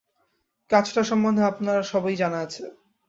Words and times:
কাজটার 0.69 1.05
সম্বন্ধে 1.05 1.43
আপনার 1.43 1.79
সবই 1.83 2.15
জানা 2.15 2.39
আছে। 2.41 2.63